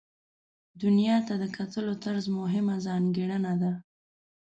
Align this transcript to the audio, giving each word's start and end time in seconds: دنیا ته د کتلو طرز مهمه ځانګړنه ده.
دنیا 0.81 1.17
ته 1.27 1.33
د 1.41 1.45
کتلو 1.57 1.93
طرز 2.03 2.25
مهمه 2.39 2.75
ځانګړنه 2.85 3.53
ده. 3.61 3.73